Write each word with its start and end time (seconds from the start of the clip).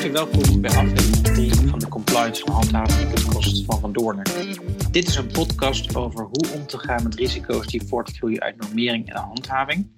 Welkom 0.00 0.60
bij 0.60 0.70
aflevering 0.70 1.52
3 1.52 1.68
van 1.68 1.78
de 1.78 1.88
Compliance 1.88 2.44
en 2.44 2.52
Handhaving 2.52 3.12
podcast 3.12 3.64
van 3.64 3.80
Van 3.80 3.92
Doornen. 3.92 4.24
Dit 4.90 5.08
is 5.08 5.16
een 5.16 5.26
podcast 5.26 5.96
over 5.96 6.24
hoe 6.24 6.50
om 6.54 6.66
te 6.66 6.78
gaan 6.78 7.02
met 7.02 7.14
risico's 7.14 7.66
die 7.66 7.82
voortvloeien 7.82 8.40
uit 8.40 8.56
normering 8.56 9.08
en 9.08 9.16
handhaving. 9.16 9.90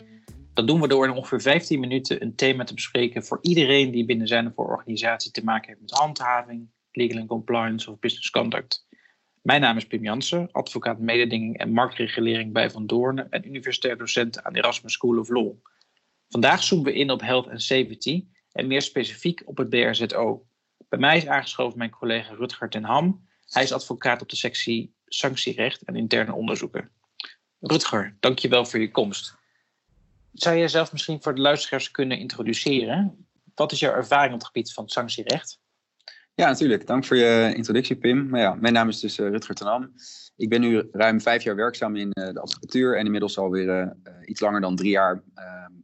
Dat 0.55 0.67
doen 0.67 0.81
we 0.81 0.89
door 0.89 1.05
in 1.05 1.13
ongeveer 1.13 1.41
15 1.41 1.81
minuten 1.81 2.23
een 2.23 2.35
thema 2.35 2.65
te 2.65 2.75
bespreken 2.75 3.25
voor 3.25 3.39
iedereen 3.43 3.91
die 3.91 4.05
binnen 4.05 4.27
zijn 4.27 4.47
of 4.47 4.55
voor 4.55 4.69
organisatie 4.69 5.31
te 5.31 5.45
maken 5.45 5.69
heeft 5.69 5.81
met 5.81 5.91
handhaving, 5.91 6.71
legal 6.93 7.19
and 7.19 7.29
compliance 7.29 7.91
of 7.91 7.99
business 7.99 8.31
conduct. 8.31 8.87
Mijn 9.43 9.61
naam 9.61 9.77
is 9.77 9.87
Pim 9.87 10.03
Jansen, 10.03 10.49
advocaat 10.53 10.99
mededinging 10.99 11.59
en 11.59 11.73
marktregulering 11.73 12.53
bij 12.53 12.71
Van 12.71 12.87
Doornen 12.87 13.31
en 13.31 13.47
universitair 13.47 13.99
docent 13.99 14.43
aan 14.43 14.55
Erasmus 14.55 14.93
School 14.93 15.19
of 15.19 15.29
Law. 15.29 15.53
Vandaag 16.29 16.63
zoomen 16.63 16.93
we 16.93 16.99
in 16.99 17.11
op 17.11 17.21
health 17.21 17.49
and 17.49 17.63
safety 17.63 18.25
en 18.53 18.67
meer 18.67 18.83
specifiek 18.83 19.43
op 19.45 19.57
het 19.57 19.69
BRZO. 19.69 20.47
Bij 20.89 20.99
mij 20.99 21.17
is 21.17 21.27
aangeschoven 21.27 21.79
mijn 21.79 21.91
collega 21.91 22.35
Rutger 22.35 22.69
ten 22.69 22.85
Ham. 22.85 23.27
Hij 23.47 23.63
is 23.63 23.73
advocaat 23.73 24.23
op 24.23 24.29
de 24.29 24.37
sectie 24.37 24.95
sanctierecht 25.07 25.83
en 25.83 25.97
interne 25.97 26.33
onderzoeken. 26.33 26.91
Rutger, 27.61 28.17
dankjewel 28.21 28.65
voor 28.65 28.81
je 28.81 28.91
komst. 28.91 29.37
Zou 30.33 30.57
jij 30.57 30.69
zelf 30.69 30.93
misschien 30.93 31.23
voor 31.23 31.35
de 31.35 31.41
luisteraars 31.41 31.91
kunnen 31.91 32.19
introduceren? 32.19 33.27
Wat 33.55 33.73
is 33.73 33.79
jouw 33.79 33.95
ervaring 33.95 34.33
op 34.33 34.39
het 34.39 34.47
gebied 34.47 34.73
van 34.73 34.89
sanctierecht? 34.89 35.61
Ja, 36.35 36.47
natuurlijk. 36.49 36.87
Dank 36.87 37.05
voor 37.05 37.17
je 37.17 37.53
introductie, 37.57 37.97
Pim. 37.97 38.29
Maar 38.29 38.41
ja, 38.41 38.55
mijn 38.55 38.73
naam 38.73 38.89
is 38.89 39.01
dus 39.01 39.19
uh, 39.19 39.29
Rutger 39.29 39.55
ten 39.55 39.67
Ham. 39.67 39.93
Ik 40.37 40.49
ben 40.49 40.61
nu 40.61 40.89
ruim 40.93 41.21
vijf 41.21 41.43
jaar 41.43 41.57
werkzaam 41.57 41.97
in 41.97 42.11
uh, 42.13 42.33
de 42.33 42.41
advocatuur 42.41 42.97
en 42.97 43.05
inmiddels 43.05 43.39
alweer 43.39 43.69
uh, 43.69 43.91
iets 44.25 44.41
langer 44.41 44.61
dan 44.61 44.77
drie 44.77 44.91
jaar 44.91 45.23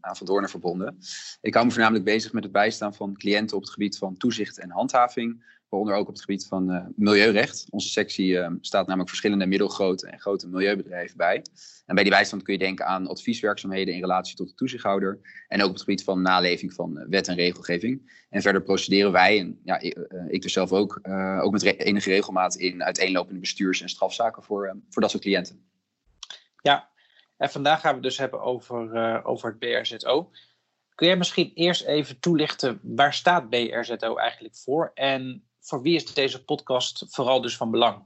aan 0.01 0.17
Van 0.17 0.27
Doornen 0.27 0.51
verbonden. 0.51 0.99
Ik 1.41 1.55
hou 1.55 1.67
me 1.67 1.73
voornamelijk 1.73 2.05
bezig 2.05 2.33
met 2.33 2.43
het 2.43 2.53
bijstaan 2.53 2.95
van 2.95 3.17
cliënten 3.17 3.57
op 3.57 3.63
het 3.63 3.73
gebied 3.73 3.99
van 3.99 4.17
toezicht 4.17 4.59
en 4.59 4.71
handhaving, 4.71 5.58
waaronder 5.69 5.95
ook 5.95 6.09
op 6.09 6.13
het 6.13 6.21
gebied 6.21 6.47
van 6.47 6.73
uh, 6.73 6.85
milieurecht. 6.97 7.67
Onze 7.71 7.89
sectie 7.89 8.33
uh, 8.33 8.51
staat 8.61 8.87
namelijk 8.87 9.09
verschillende 9.09 9.47
middelgrote 9.47 10.07
en 10.07 10.21
grote 10.21 10.49
milieubedrijven 10.49 11.17
bij. 11.17 11.43
En 11.87 11.95
bij 11.95 12.05
die 12.05 12.13
bijstand 12.13 12.43
kun 12.43 12.53
je 12.53 12.59
denken 12.59 12.87
aan 12.87 13.07
advieswerkzaamheden 13.07 13.95
in 13.95 14.01
relatie 14.01 14.37
tot 14.37 14.49
de 14.49 14.55
toezichthouder 14.55 15.19
en 15.49 15.61
ook 15.61 15.67
op 15.67 15.73
het 15.73 15.83
gebied 15.83 16.05
van 16.05 16.23
naleving 16.23 16.73
van 16.73 16.99
uh, 16.99 17.05
wet 17.09 17.29
en 17.29 17.35
regelgeving. 17.35 18.27
En 18.31 18.43
verder 18.43 18.63
procederen 18.63 19.13
wij, 19.13 19.39
en 19.39 19.61
ja, 19.65 19.81
ik, 20.29 20.43
dus 20.43 20.53
zelf 20.53 20.73
ook, 20.73 21.01
ook 21.41 21.53
met 21.53 21.63
enige 21.63 22.11
regelmaat 22.11 22.55
in 22.55 22.85
uiteenlopende 22.85 23.41
bestuurs- 23.41 23.81
en 23.81 23.89
strafzaken 23.89 24.43
voor, 24.43 24.77
voor 24.91 25.03
dat 25.03 25.11
soort 25.11 25.23
cliënten. 25.23 25.67
Ja, 26.63 26.89
en 27.37 27.51
vandaag 27.51 27.81
gaan 27.81 27.91
we 27.91 27.97
het 27.97 28.05
dus 28.05 28.19
hebben 28.19 28.41
over, 28.41 29.25
over 29.25 29.49
het 29.49 29.59
BRZO. 29.59 30.31
Kun 30.95 31.07
jij 31.07 31.17
misschien 31.17 31.53
eerst 31.55 31.85
even 31.85 32.21
toelichten 32.21 32.81
waar 32.83 33.15
staat 33.15 33.49
BRZO 33.49 34.17
eigenlijk 34.17 34.57
voor 34.57 34.91
en 34.95 35.48
voor 35.69 35.83
wie 35.83 35.95
is 35.95 36.15
deze 36.15 36.45
podcast 36.45 37.05
vooral 37.09 37.41
dus 37.41 37.57
van 37.57 37.71
belang? 37.71 38.05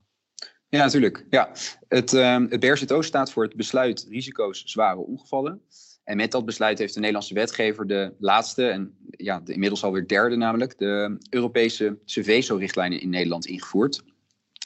Ja, 0.69 0.85
natuurlijk. 0.85 1.27
Ja. 1.31 1.53
Het, 1.89 2.13
uh, 2.13 2.37
het 2.49 3.05
staat 3.05 3.33
voor 3.33 3.43
het 3.43 3.57
besluit 3.57 4.07
risico's 4.09 4.63
zware 4.65 4.99
ongevallen. 4.99 5.63
En 6.05 6.17
met 6.17 6.31
dat 6.31 6.45
besluit 6.45 6.79
heeft 6.79 6.95
de 6.95 6.99
Nederlandse 6.99 7.35
wetgever 7.35 7.87
de 7.87 8.15
laatste, 8.19 8.69
en 8.69 8.97
ja, 9.11 9.41
de 9.41 9.53
inmiddels 9.53 9.85
alweer 9.85 10.07
derde 10.07 10.37
namelijk, 10.37 10.79
de 10.79 11.17
Europese 11.31 11.99
CVSO-richtlijnen 12.05 13.01
in 13.01 13.11
Nederland 13.11 13.47
ingevoerd. 13.47 14.03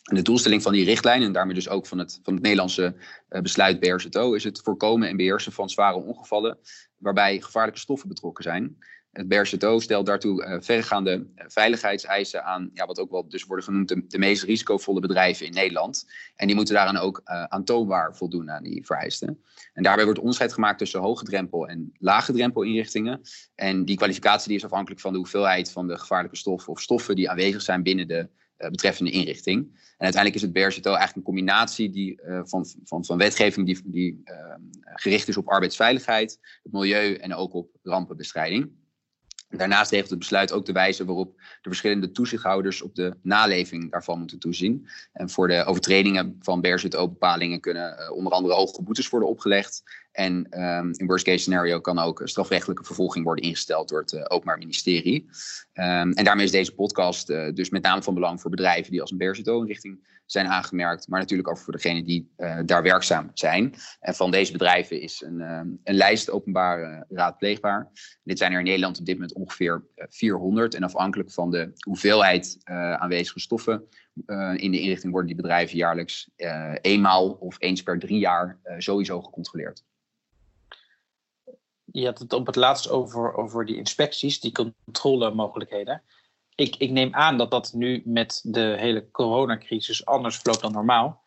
En 0.02 0.16
de 0.16 0.22
doelstelling 0.22 0.62
van 0.62 0.72
die 0.72 0.84
richtlijn, 0.84 1.22
en 1.22 1.32
daarmee 1.32 1.54
dus 1.54 1.68
ook 1.68 1.86
van 1.86 1.98
het, 1.98 2.20
van 2.22 2.34
het 2.34 2.42
Nederlandse 2.42 2.94
uh, 3.28 3.40
besluit 3.40 3.80
BRZO, 3.80 4.32
is 4.32 4.44
het 4.44 4.60
voorkomen 4.60 5.08
en 5.08 5.16
beheersen 5.16 5.52
van 5.52 5.70
zware 5.70 5.96
ongevallen 5.96 6.58
waarbij 6.96 7.40
gevaarlijke 7.40 7.80
stoffen 7.80 8.08
betrokken 8.08 8.44
zijn. 8.44 8.76
Het 9.16 9.28
BRZO 9.28 9.78
stelt 9.78 10.06
daartoe 10.06 10.44
uh, 10.44 10.56
verregaande 10.60 11.26
veiligheidseisen 11.36 12.44
aan, 12.44 12.70
ja, 12.74 12.86
wat 12.86 12.98
ook 12.98 13.10
wel 13.10 13.28
dus 13.28 13.44
worden 13.44 13.64
genoemd 13.64 14.10
de, 14.10 14.18
meest 14.18 14.42
risicovolle 14.42 15.00
bedrijven 15.00 15.46
in 15.46 15.52
Nederland. 15.52 16.06
En 16.34 16.46
die 16.46 16.56
moeten 16.56 16.74
daaraan 16.74 16.96
ook 16.96 17.20
uh, 17.24 17.44
aantoonbaar 17.44 18.16
voldoen 18.16 18.50
aan 18.50 18.62
die 18.62 18.86
vereisten. 18.86 19.42
En 19.72 19.82
daarbij 19.82 20.04
wordt 20.04 20.18
onderscheid 20.20 20.52
gemaakt 20.52 20.78
tussen 20.78 21.00
hoge 21.00 21.24
drempel 21.24 21.68
en 21.68 21.92
lage 21.98 22.32
drempel 22.32 22.62
inrichtingen. 22.62 23.20
En 23.54 23.84
die 23.84 23.96
kwalificatie 23.96 24.48
die 24.48 24.56
is 24.56 24.64
afhankelijk 24.64 25.00
van 25.00 25.12
de 25.12 25.18
hoeveelheid 25.18 25.72
van 25.72 25.86
de 25.86 25.98
gevaarlijke 25.98 26.36
stoffen 26.36 26.72
of 26.72 26.80
stoffen 26.80 27.16
die 27.16 27.30
aanwezig 27.30 27.62
zijn 27.62 27.82
binnen 27.82 28.08
de 28.08 28.28
betreffende 28.56 29.10
inrichting. 29.10 29.58
En 29.98 30.04
uiteindelijk 30.04 30.34
is 30.34 30.42
het 30.42 30.52
BRZO 30.52 30.88
eigenlijk 30.88 31.16
een 31.16 31.22
combinatie 31.22 31.90
die, 31.90 32.20
van, 32.44 32.66
van, 32.84 33.04
van 33.04 33.18
wetgeving 33.18 33.66
die, 33.66 33.80
die 33.84 34.22
gericht 34.94 35.28
is 35.28 35.36
op 35.36 35.48
arbeidsveiligheid, 35.48 36.38
het 36.62 36.72
milieu 36.72 37.14
en 37.14 37.34
ook 37.34 37.54
op 37.54 37.70
rampenbestrijding. 37.82 38.70
Daarnaast 39.48 39.90
regelt 39.90 40.10
het 40.10 40.18
besluit 40.18 40.52
ook 40.52 40.66
de 40.66 40.72
wijze 40.72 41.04
waarop 41.04 41.34
de 41.36 41.68
verschillende 41.68 42.10
toezichthouders 42.10 42.82
op 42.82 42.94
de 42.94 43.16
naleving 43.22 43.90
daarvan 43.90 44.18
moeten 44.18 44.38
toezien. 44.38 44.88
En 45.12 45.30
voor 45.30 45.48
de 45.48 45.64
overtredingen 45.64 46.36
van 46.40 46.60
BRZO-bepalingen 46.60 47.60
kunnen 47.60 47.98
uh, 48.00 48.12
onder 48.12 48.32
andere 48.32 48.54
hoge 48.54 48.82
boetes 48.82 49.08
worden 49.08 49.28
opgelegd. 49.28 49.82
En 50.16 50.62
um, 50.62 50.90
in 50.96 51.06
worst 51.06 51.24
case 51.24 51.38
scenario 51.38 51.80
kan 51.80 51.98
ook 51.98 52.20
strafrechtelijke 52.24 52.84
vervolging 52.84 53.24
worden 53.24 53.44
ingesteld 53.44 53.88
door 53.88 54.00
het 54.00 54.12
uh, 54.12 54.24
Openbaar 54.28 54.58
Ministerie. 54.58 55.26
Um, 55.74 56.12
en 56.12 56.24
daarmee 56.24 56.44
is 56.44 56.50
deze 56.50 56.74
podcast 56.74 57.30
uh, 57.30 57.52
dus 57.52 57.70
met 57.70 57.82
name 57.82 58.02
van 58.02 58.14
belang 58.14 58.40
voor 58.40 58.50
bedrijven 58.50 58.90
die 58.90 59.00
als 59.00 59.10
een 59.10 59.16
BRZO-inrichting 59.16 60.14
zijn 60.26 60.46
aangemerkt, 60.46 61.08
maar 61.08 61.20
natuurlijk 61.20 61.48
ook 61.48 61.58
voor 61.58 61.72
degenen 61.72 62.04
die 62.04 62.30
uh, 62.38 62.58
daar 62.64 62.82
werkzaam 62.82 63.30
zijn. 63.34 63.74
En 64.00 64.14
van 64.14 64.30
deze 64.30 64.52
bedrijven 64.52 65.00
is 65.00 65.22
een, 65.22 65.40
um, 65.40 65.80
een 65.84 65.94
lijst 65.94 66.30
openbaar 66.30 67.06
raadpleegbaar. 67.08 67.90
Dit 68.22 68.38
zijn 68.38 68.52
er 68.52 68.58
in 68.58 68.64
Nederland 68.64 68.98
op 68.98 69.06
dit 69.06 69.14
moment 69.14 69.34
ongeveer 69.34 69.84
400. 69.96 70.74
En 70.74 70.82
afhankelijk 70.82 71.30
van 71.30 71.50
de 71.50 71.72
hoeveelheid 71.78 72.58
aanwezige 72.98 73.40
stoffen 73.40 73.88
in 74.56 74.70
de 74.70 74.80
inrichting 74.80 75.12
worden 75.12 75.32
die 75.32 75.42
bedrijven 75.42 75.76
jaarlijks 75.76 76.30
eenmaal 76.80 77.30
of 77.30 77.56
eens 77.58 77.82
per 77.82 77.98
drie 77.98 78.18
jaar 78.18 78.58
sowieso 78.78 79.20
gecontroleerd 79.22 79.84
je 82.00 82.06
had 82.06 82.18
het 82.18 82.32
op 82.32 82.46
het 82.46 82.56
laatst 82.56 82.90
over, 82.90 83.34
over 83.34 83.66
die 83.66 83.76
inspecties, 83.76 84.40
die 84.40 84.52
controlemogelijkheden. 84.52 86.02
Ik, 86.54 86.76
ik 86.76 86.90
neem 86.90 87.14
aan 87.14 87.36
dat 87.36 87.50
dat 87.50 87.72
nu 87.72 88.02
met 88.04 88.40
de 88.42 88.76
hele 88.78 89.10
coronacrisis 89.10 90.06
anders 90.06 90.36
verloopt 90.36 90.60
dan 90.60 90.72
normaal. 90.72 91.24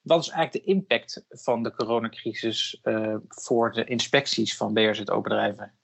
Wat 0.00 0.20
is 0.20 0.28
eigenlijk 0.28 0.64
de 0.64 0.72
impact 0.72 1.24
van 1.28 1.62
de 1.62 1.74
coronacrisis 1.74 2.80
uh, 2.82 3.16
voor 3.28 3.72
de 3.72 3.84
inspecties 3.84 4.56
van 4.56 4.72
BRZO-bedrijven? 4.72 5.78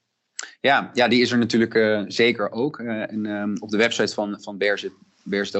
Ja, 0.61 0.89
ja, 0.93 1.07
die 1.07 1.21
is 1.21 1.31
er 1.31 1.37
natuurlijk 1.37 1.73
uh, 1.73 2.03
zeker 2.07 2.51
ook. 2.51 2.79
Uh, 2.79 3.11
en, 3.11 3.25
um, 3.25 3.55
op 3.59 3.69
de 3.69 3.77
website 3.77 4.13
van, 4.13 4.41
van 4.41 4.57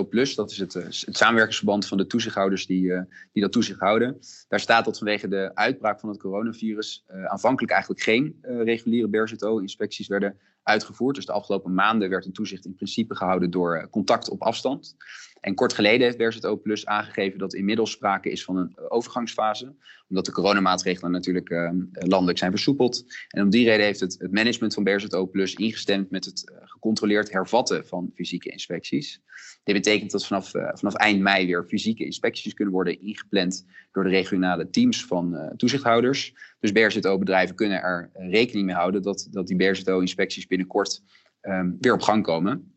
Plus, 0.10 0.36
dat 0.36 0.52
is 0.52 0.58
het, 0.58 0.76
eh, 0.76 0.84
het 0.84 1.18
samenwerkingsverband 1.18 1.88
van 1.88 1.98
de 1.98 2.08
toezichthouders 2.08 2.66
die, 2.66 2.92
die 3.32 3.42
dat 3.42 3.52
toezicht 3.52 3.80
houden. 3.80 4.20
Daar 4.48 4.60
staat 4.60 4.86
dat 4.86 4.98
vanwege 4.98 5.28
de 5.28 5.52
uitbraak 5.54 6.00
van 6.00 6.10
het 6.10 6.20
coronavirus 6.20 7.06
aanvankelijk 7.08 7.72
eigenlijk 7.72 8.02
geen 8.02 8.38
reguliere 8.42 9.10
BRZO-inspecties 9.10 10.08
werden 10.08 10.38
uitgevoerd. 10.64 11.16
Dus 11.16 11.26
de 11.26 11.32
afgelopen 11.32 11.74
maanden 11.74 12.10
werd 12.10 12.26
een 12.26 12.34
toezicht 12.34 12.66
in 12.66 12.76
principe 12.76 13.16
gehouden 13.16 13.52
door 13.52 13.88
contact 13.90 14.30
op 14.30 14.42
afstand. 14.42 14.96
En 15.44 15.56
kort 15.56 15.74
geleden 15.74 16.02
heeft 16.02 16.18
BRZO 16.18 16.58
Plus 16.58 16.86
aangegeven 16.86 17.40
dat 17.40 17.54
inmiddels 17.54 17.92
sprake 17.92 18.32
is 18.32 18.44
van 18.44 18.58
een 18.58 18.80
overgangsfase. 18.90 19.76
Omdat 20.10 20.26
de 20.26 20.32
coronamaatregelen 20.32 21.12
natuurlijk 21.12 21.50
uh, 21.50 21.72
landelijk 21.94 22.38
zijn 22.38 22.52
versoepeld. 22.52 23.06
En 23.28 23.44
om 23.44 23.50
die 23.50 23.66
reden 23.66 23.86
heeft 23.86 24.00
het, 24.00 24.28
management 24.32 24.74
van 24.74 24.84
BRZO 24.84 25.28
Plus 25.28 25.54
ingestemd 25.54 26.10
met 26.10 26.26
het 26.26 26.52
gecontroleerd 26.64 27.32
hervatten 27.32 27.86
van 27.88 28.12
fysieke 28.16 28.50
inspecties. 28.50 29.22
Dit 29.64 29.76
betekent 29.76 30.12
dat 30.12 30.28
vanaf, 30.28 30.50
vanaf 30.74 30.94
eind 30.94 31.22
mei 31.22 31.46
weer 31.46 31.66
fysieke 31.68 32.06
inspecties 32.06 32.54
kunnen 32.54 32.74
worden 32.74 33.02
ingepland 33.02 33.66
door 33.92 34.04
de 34.04 34.10
regionale 34.10 34.70
teams 34.70 35.06
van 35.06 35.54
toezichthouders. 35.58 36.34
Dus 36.64 36.72
BRZO-bedrijven 36.72 37.56
kunnen 37.56 37.82
er 37.82 38.10
rekening 38.14 38.66
mee 38.66 38.76
houden 38.76 39.02
dat, 39.02 39.28
dat 39.32 39.48
die 39.48 39.56
BRZO-inspecties 39.56 40.48
binnenkort 40.48 41.02
um, 41.42 41.78
weer 41.80 41.94
op 41.94 42.02
gang 42.02 42.24
komen. 42.24 42.74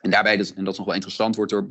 En 0.00 0.10
daarbij, 0.10 0.32
en 0.32 0.38
dat 0.38 0.72
is 0.72 0.78
nog 0.78 0.86
wel 0.86 0.94
interessant, 0.94 1.36
wordt 1.36 1.50
door 1.50 1.66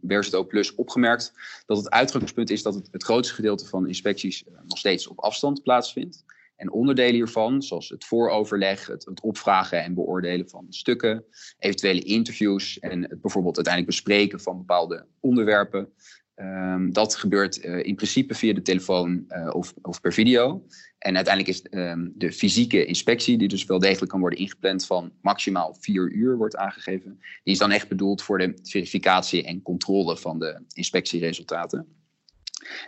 BRZO 0.00 0.44
Plus 0.44 0.74
opgemerkt 0.74 1.32
dat 1.66 1.76
het 1.76 1.90
uitgangspunt 1.90 2.50
is 2.50 2.62
dat 2.62 2.74
het, 2.74 2.88
het 2.90 3.02
grootste 3.02 3.34
gedeelte 3.34 3.66
van 3.66 3.86
inspecties 3.86 4.44
uh, 4.44 4.54
nog 4.66 4.78
steeds 4.78 5.06
op 5.06 5.18
afstand 5.18 5.62
plaatsvindt. 5.62 6.24
En 6.56 6.72
onderdelen 6.72 7.14
hiervan, 7.14 7.62
zoals 7.62 7.88
het 7.88 8.04
vooroverleg, 8.04 8.86
het, 8.86 9.04
het, 9.04 9.20
opvragen 9.20 9.82
en 9.82 9.94
beoordelen 9.94 10.48
van 10.48 10.66
stukken, 10.68 11.24
eventuele 11.58 12.00
interviews 12.00 12.78
en 12.78 13.02
het 13.02 13.20
bijvoorbeeld 13.20 13.56
uiteindelijk 13.56 13.94
bespreken 13.94 14.40
van 14.40 14.58
bepaalde 14.58 15.06
onderwerpen, 15.20 15.92
Um, 16.40 16.92
dat 16.92 17.16
gebeurt 17.16 17.64
uh, 17.64 17.84
in 17.84 17.94
principe 17.94 18.34
via 18.34 18.52
de 18.52 18.62
telefoon 18.62 19.24
uh, 19.28 19.50
of, 19.52 19.74
of, 19.82 20.00
per 20.00 20.12
video. 20.12 20.64
En 20.98 21.16
uiteindelijk 21.16 21.56
is 21.56 21.66
um, 21.70 22.12
de 22.14 22.32
fysieke 22.32 22.84
inspectie, 22.84 23.38
die 23.38 23.48
dus 23.48 23.64
wel 23.64 23.78
degelijk 23.78 24.10
kan 24.10 24.20
worden 24.20 24.38
ingepland 24.38 24.86
van 24.86 25.12
maximaal 25.20 25.76
vier 25.80 26.10
uur, 26.10 26.36
wordt 26.36 26.56
aangegeven. 26.56 27.18
Die 27.44 27.52
is 27.52 27.58
dan 27.58 27.70
echt 27.70 27.88
bedoeld 27.88 28.22
voor 28.22 28.38
de 28.38 28.58
verificatie 28.62 29.44
en 29.44 29.62
controle 29.62 30.16
van 30.16 30.38
de 30.38 30.60
inspectieresultaten. 30.72 31.97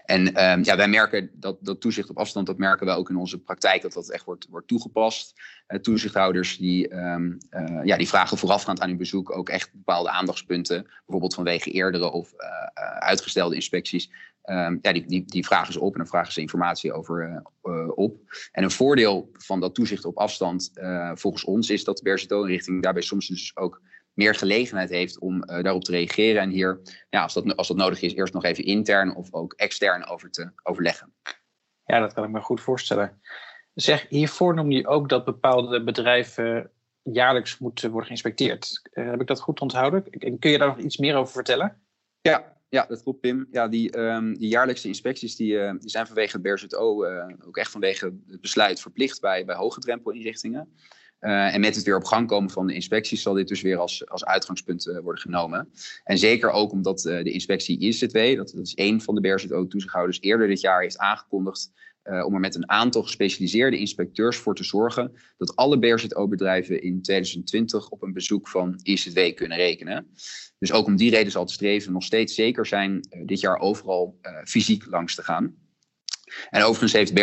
En 0.05 0.35
ehm, 0.35 0.63
ja, 0.63 0.77
wij 0.77 0.89
merken 0.89 1.31
dat, 1.33 1.59
dat 1.61 1.81
toezicht 1.81 2.11
op 2.11 2.19
afstand, 2.19 2.47
dat 2.47 2.59
merken 2.59 2.87
wij 2.87 2.95
ook 2.95 3.11
in 3.11 3.17
onze 3.17 3.39
praktijk, 3.39 3.83
dat 3.83 3.93
dat 3.93 4.11
echt 4.11 4.25
wordt, 4.25 4.47
wordt 4.51 4.69
toegepast. 4.69 5.41
Uh, 5.69 5.79
toezichthouders 5.79 6.57
die, 6.57 6.95
um, 6.95 7.39
uh, 7.51 7.81
ja, 7.85 7.97
die 7.97 8.09
vragen 8.09 8.39
voorafgaand 8.39 8.81
aan 8.81 8.89
hun 8.89 8.99
bezoek 8.99 9.37
ook 9.37 9.49
echt 9.49 9.73
bepaalde 9.73 10.11
aandachtspunten, 10.11 10.83
bijvoorbeeld 10.83 11.35
vanwege 11.35 11.71
eerdere 11.71 12.11
of 12.11 12.33
uh, 12.33 12.99
uitgestelde 12.99 13.55
inspecties. 13.55 14.11
Um, 14.45 14.79
ja, 14.83 14.93
die, 14.93 15.07
die, 15.07 15.25
die 15.25 15.45
vragen 15.45 15.73
ze 15.73 15.81
op 15.81 15.93
en 15.93 15.99
dan 15.99 16.07
vragen 16.07 16.33
ze 16.33 16.41
informatie 16.41 16.93
over 16.93 17.43
op. 17.95 18.17
En 18.53 18.63
een 18.63 18.71
voordeel 18.71 19.31
van 19.33 19.61
dat 19.61 19.75
toezicht 19.75 20.05
op 20.05 20.17
afstand 20.19 20.71
volgens 21.15 21.45
ons 21.45 21.71
is 21.71 21.85
dat 21.85 21.97
de 21.97 22.03
BRZO-inrichting 22.03 22.83
daarbij 22.83 23.03
soms 23.03 23.29
dus 23.29 23.57
ook 23.57 23.81
meer 24.21 24.35
gelegenheid 24.35 24.91
heeft 24.91 25.19
om 25.19 25.35
uh, 25.35 25.63
daarop 25.63 25.85
te 25.85 25.93
reageren. 25.93 26.43
En 26.43 26.51
hier, 26.51 26.81
ja, 27.11 27.23
als, 27.23 27.35
dat, 27.35 27.57
als 27.57 27.69
dat 27.69 27.77
nodig 27.77 28.03
is, 28.03 28.15
eerst 28.15 28.33
nog 28.33 28.45
even 28.45 28.65
intern 28.65 29.17
of 29.17 29.33
ook 29.33 29.53
extern 29.53 30.07
over 30.07 30.31
te 30.31 30.51
overleggen. 30.63 31.15
Ja, 31.85 32.01
dat 32.01 32.13
kan 32.13 32.25
ik 32.25 32.31
me 32.31 32.41
goed 32.41 32.61
voorstellen. 32.61 33.21
Zeg, 33.75 34.07
hiervoor 34.09 34.55
noem 34.55 34.71
je 34.71 34.87
ook 34.87 35.09
dat 35.09 35.25
bepaalde 35.25 35.85
bedrijven 35.85 36.71
jaarlijks 37.03 37.59
moeten 37.59 37.89
worden 37.89 38.07
geïnspecteerd. 38.07 38.89
Uh, 38.93 39.11
heb 39.11 39.21
ik 39.21 39.27
dat 39.27 39.41
goed 39.41 39.61
onthouden? 39.61 40.11
Kun 40.39 40.51
je 40.51 40.59
daar 40.59 40.69
nog 40.69 40.79
iets 40.79 40.97
meer 40.97 41.17
over 41.17 41.33
vertellen? 41.33 41.81
Ja, 42.21 42.57
ja, 42.69 42.87
dat 42.87 43.03
klopt, 43.03 43.21
Pim. 43.21 43.49
Ja, 43.51 43.69
die, 43.69 43.99
um, 43.99 44.39
die 44.39 44.49
jaarlijkse 44.49 44.89
inspecties 44.89 45.37
die, 45.37 45.53
uh, 45.53 45.73
die 45.79 45.91
zijn 45.91 46.07
vanwege 46.07 46.33
het 46.33 46.43
BRZO, 46.43 47.05
uh, 47.05 47.25
ook 47.47 47.57
echt 47.57 47.71
vanwege 47.71 48.15
het 48.29 48.41
besluit 48.41 48.81
verplicht 48.81 49.21
bij, 49.21 49.45
bij 49.45 49.57
hoge 49.57 49.81
drempelinrichtingen. 49.81 50.69
Uh, 51.21 51.55
en 51.55 51.61
met 51.61 51.75
het 51.75 51.85
weer 51.85 51.97
op 51.97 52.05
gang 52.05 52.29
komen 52.29 52.51
van 52.51 52.67
de 52.67 52.75
inspecties 52.75 53.23
zal 53.23 53.35
dit 53.35 53.49
dus 53.49 53.63
weer 53.63 53.77
als, 53.77 54.09
als 54.09 54.25
uitgangspunt 54.25 54.87
uh, 54.87 54.99
worden 54.99 55.21
genomen. 55.21 55.69
En 56.05 56.19
zeker 56.19 56.51
ook 56.51 56.73
omdat 56.73 57.05
uh, 57.05 57.23
de 57.23 57.31
inspectie 57.31 57.79
IZW, 57.79 58.37
dat, 58.37 58.53
dat 58.55 58.67
is 58.67 58.75
één 58.75 59.01
van 59.01 59.15
de 59.15 59.21
BRZO-toezichthouders, 59.21 60.21
eerder 60.21 60.49
dit 60.49 60.61
jaar 60.61 60.81
heeft 60.81 60.99
aangekondigd 60.99 61.73
om 62.03 62.35
er 62.35 62.41
met 62.41 62.55
een 62.55 62.71
aantal 62.71 63.03
gespecialiseerde 63.03 63.79
inspecteurs 63.79 64.37
voor 64.37 64.55
te 64.55 64.65
zorgen 64.65 65.13
dat 65.37 65.57
alle 65.57 65.79
BRZO-bedrijven 65.79 66.83
in 66.83 67.03
2020 67.03 67.89
op 67.89 68.03
een 68.03 68.13
bezoek 68.13 68.49
van 68.49 68.81
IZW 68.83 69.35
kunnen 69.35 69.59
rekenen. 69.59 70.11
Dus 70.59 70.73
ook 70.73 70.87
om 70.87 70.97
die 70.97 71.11
reden 71.11 71.33
zal 71.33 71.43
het 71.43 71.51
streven 71.51 71.93
nog 71.93 72.03
steeds 72.03 72.35
zeker 72.35 72.67
zijn 72.67 73.01
dit 73.25 73.41
jaar 73.41 73.59
overal 73.59 74.19
fysiek 74.45 74.87
langs 74.87 75.15
te 75.15 75.23
gaan. 75.23 75.55
En 76.51 76.63
overigens 76.63 76.93
heeft 76.93 77.15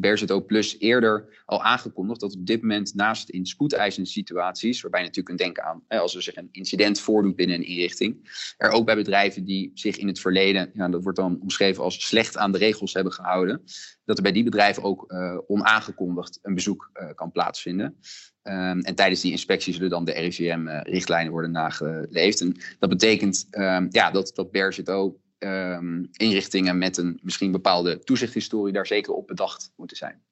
BRZO 0.00 0.44
Plus 0.44 0.76
eerder 0.78 1.42
al 1.44 1.62
aangekondigd 1.62 2.20
dat 2.20 2.34
op 2.34 2.46
dit 2.46 2.60
moment 2.60 2.94
naast 2.94 3.28
in 3.28 3.46
spoedeisende 3.46 4.08
situaties, 4.08 4.80
waarbij 4.80 5.00
je 5.00 5.06
natuurlijk 5.06 5.36
kunt 5.36 5.54
denken 5.54 5.64
aan 5.88 5.98
als 6.00 6.14
er 6.14 6.22
zich 6.22 6.36
een 6.36 6.48
incident 6.52 7.00
voordoet 7.00 7.36
binnen 7.36 7.56
een 7.56 7.66
inrichting, 7.66 8.30
er 8.56 8.70
ook 8.70 8.86
bij 8.86 8.96
bedrijven 8.96 9.44
die 9.44 9.70
zich 9.74 9.96
in 9.96 10.06
het 10.06 10.20
verleden, 10.20 10.70
ja, 10.74 10.88
dat 10.88 11.02
wordt 11.02 11.18
dan 11.18 11.38
omschreven 11.40 11.82
als 11.82 12.06
slecht 12.06 12.36
aan 12.36 12.52
de 12.52 12.58
regels 12.58 12.94
hebben 12.94 13.12
gehouden, 13.12 13.62
dat 14.04 14.16
er 14.16 14.22
bij 14.22 14.32
die 14.32 14.44
bedrijven 14.44 14.82
ook 14.82 15.04
uh, 15.08 15.38
onaangekondigd 15.46 16.38
een 16.42 16.54
bezoek 16.54 16.90
uh, 16.94 17.10
kan 17.14 17.32
plaatsvinden. 17.32 17.96
Um, 18.42 18.80
en 18.80 18.94
tijdens 18.94 19.20
die 19.20 19.30
inspectie 19.30 19.72
zullen 19.72 19.90
dan 19.90 20.04
de 20.04 20.12
RIVM-richtlijnen 20.12 21.26
uh, 21.26 21.32
worden 21.32 21.50
nageleefd. 21.50 22.40
En 22.40 22.56
dat 22.78 22.88
betekent 22.88 23.46
um, 23.50 23.88
ja, 23.90 24.10
dat, 24.10 24.30
dat 24.34 24.50
BRZO 24.50 25.20
um, 25.40 26.08
inrichtingen 26.12 26.78
met 26.78 26.96
een 26.96 27.20
misschien 27.22 27.52
bepaalde 27.52 27.98
toezichthistorie 27.98 28.72
daar 28.72 28.86
zeker 28.86 29.12
op 29.12 29.26
bedacht 29.26 29.72
moeten 29.76 29.96
zijn. 29.96 30.22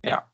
Ja. 0.00 0.30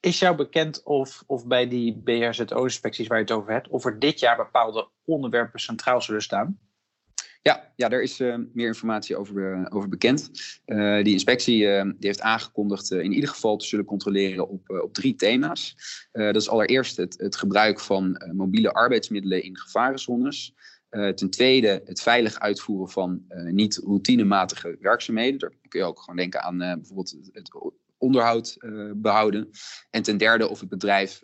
Is 0.00 0.18
jou 0.18 0.36
bekend 0.36 0.82
of, 0.82 1.22
of 1.26 1.46
bij 1.46 1.68
die 1.68 2.02
BRZO-inspecties 2.04 3.06
waar 3.06 3.18
je 3.18 3.24
het 3.24 3.32
over 3.32 3.52
hebt, 3.52 3.68
of 3.68 3.84
er 3.84 3.98
dit 3.98 4.20
jaar 4.20 4.36
bepaalde 4.36 4.88
onderwerpen 5.04 5.60
centraal 5.60 6.02
zullen 6.02 6.22
staan? 6.22 6.58
Ja, 7.42 7.72
ja 7.76 7.88
daar 7.88 8.02
is 8.02 8.20
uh, 8.20 8.36
meer 8.52 8.66
informatie 8.66 9.16
over, 9.16 9.58
uh, 9.58 9.66
over 9.68 9.88
bekend. 9.88 10.30
Uh, 10.66 11.04
die 11.04 11.12
inspectie 11.12 11.58
die 11.84 11.94
heeft 11.98 12.20
aangekondigd 12.20 12.90
in 12.90 13.12
ieder 13.12 13.28
geval 13.28 13.56
te 13.56 13.66
zullen 13.66 13.84
controleren 13.84 14.48
op, 14.48 14.70
op 14.70 14.94
drie 14.94 15.14
thema's. 15.14 15.76
dat 16.12 16.36
is 16.36 16.48
allereerst 16.48 16.96
het, 16.96 17.18
het 17.18 17.36
gebruik 17.36 17.80
van 17.80 18.30
mobiele 18.32 18.72
arbeidsmiddelen 18.72 19.42
in 19.42 19.58
gevarenzones. 19.58 20.54
Uh, 20.90 21.08
ten 21.08 21.30
tweede 21.30 21.82
het 21.84 22.02
veilig 22.02 22.38
uitvoeren 22.38 22.88
van 22.88 23.24
uh, 23.28 23.52
niet 23.52 23.80
routinematige 23.84 24.76
werkzaamheden. 24.80 25.38
Daar 25.38 25.52
kun 25.68 25.80
je 25.80 25.86
ook 25.86 26.00
gewoon 26.00 26.16
denken 26.16 26.42
aan 26.42 26.62
uh, 26.62 26.74
bijvoorbeeld 26.74 27.16
het 27.32 27.50
onderhoud 27.98 28.56
behouden. 28.94 29.50
En 29.90 30.02
ten 30.02 30.16
derde 30.16 30.48
of 30.48 30.60
het 30.60 30.68
bedrijf, 30.68 31.22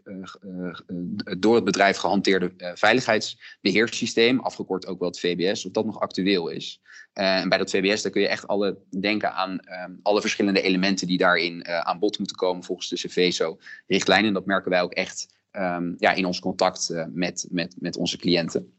door 1.38 1.54
het 1.54 1.64
bedrijf 1.64 1.96
gehanteerde 1.96 2.52
veiligheidsbeheerssysteem, 2.74 4.40
afgekort 4.40 4.86
ook 4.86 4.98
wel 4.98 5.08
het 5.08 5.20
VBS, 5.20 5.66
of 5.66 5.72
dat 5.72 5.84
nog 5.84 6.00
actueel 6.00 6.48
is. 6.48 6.80
en 7.12 7.48
bij 7.48 7.58
dat 7.58 7.70
VBS 7.70 8.02
daar 8.02 8.12
kun 8.12 8.20
je 8.20 8.28
echt 8.28 8.46
alle 8.46 8.78
denken 9.00 9.34
aan 9.34 9.60
alle 10.02 10.20
verschillende 10.20 10.62
elementen 10.62 11.06
die 11.06 11.18
daarin 11.18 11.66
aan 11.66 11.98
bod 11.98 12.18
moeten 12.18 12.36
komen 12.36 12.64
volgens 12.64 12.88
de 12.88 12.96
CVSO-richtlijnen. 12.96 14.28
En 14.28 14.34
dat 14.34 14.46
merken 14.46 14.70
wij 14.70 14.82
ook 14.82 14.94
echt 14.94 15.34
um, 15.52 15.94
ja, 15.98 16.12
in 16.12 16.26
ons 16.26 16.40
contact 16.40 17.06
met, 17.12 17.46
met, 17.50 17.74
met 17.78 17.96
onze 17.96 18.16
cliënten. 18.16 18.74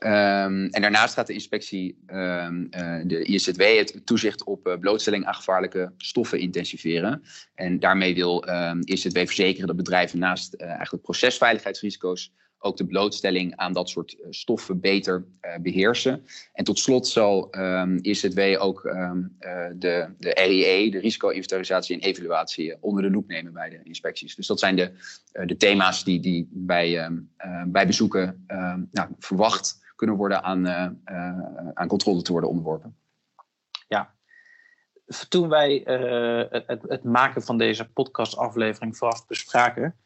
Um, 0.00 0.66
en 0.66 0.82
daarnaast 0.82 1.14
gaat 1.14 1.26
de 1.26 1.32
inspectie, 1.32 1.98
um, 2.06 2.68
uh, 2.70 3.00
de 3.04 3.24
ISZW, 3.24 3.60
het 3.60 4.00
toezicht 4.04 4.44
op 4.44 4.66
uh, 4.66 4.76
blootstelling 4.78 5.24
aan 5.24 5.34
gevaarlijke 5.34 5.92
stoffen 5.96 6.38
intensiveren. 6.38 7.22
En 7.54 7.80
daarmee 7.80 8.14
wil 8.14 8.48
um, 8.48 8.80
ISZW 8.84 9.18
verzekeren 9.18 9.66
dat 9.66 9.76
bedrijven 9.76 10.18
naast 10.18 10.54
uh, 10.54 10.66
eigenlijk 10.68 11.02
procesveiligheidsrisico's 11.02 12.32
ook 12.58 12.76
de 12.76 12.86
blootstelling 12.86 13.56
aan 13.56 13.72
dat 13.72 13.88
soort 13.88 14.16
stoffen 14.30 14.80
beter 14.80 15.24
beheersen. 15.60 16.24
En 16.52 16.64
tot 16.64 16.78
slot 16.78 17.06
zal 17.06 17.54
ISZW 18.00 18.56
ook 18.58 18.82
de, 19.74 20.14
de 20.18 20.30
RIE, 20.30 20.90
de 20.90 20.98
risico-inventarisatie 20.98 21.96
en 21.96 22.08
evaluatie, 22.08 22.76
onder 22.80 23.02
de 23.02 23.10
loep 23.10 23.28
nemen 23.28 23.52
bij 23.52 23.70
de 23.70 23.80
inspecties. 23.82 24.34
Dus 24.34 24.46
dat 24.46 24.58
zijn 24.58 24.76
de, 24.76 24.92
de 25.46 25.56
thema's 25.56 26.04
die, 26.04 26.20
die 26.20 26.48
bij, 26.50 27.10
bij 27.66 27.86
bezoeken 27.86 28.44
nou, 28.90 29.08
verwacht 29.18 29.86
kunnen 29.98 30.16
worden 30.16 30.42
aan, 30.42 30.66
uh, 30.66 30.86
uh, 31.04 31.68
aan 31.74 31.88
controle 31.88 32.22
te 32.22 32.32
worden 32.32 32.50
onderworpen. 32.50 32.96
Ja. 33.88 34.14
Toen 35.28 35.48
wij 35.48 36.00
uh, 36.00 36.50
het, 36.66 36.82
het, 36.88 37.04
maken 37.04 37.42
van 37.42 37.58
deze 37.58 37.88
podcastaflevering 37.88 38.96
vooraf 38.96 39.26
bespraken, 39.26 39.96